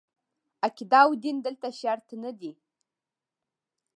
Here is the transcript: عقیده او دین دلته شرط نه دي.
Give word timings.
عقیده 0.65 0.99
او 1.07 1.11
دین 1.23 1.37
دلته 1.45 1.67
شرط 1.79 2.07
نه 2.23 2.31
دي. 2.39 2.51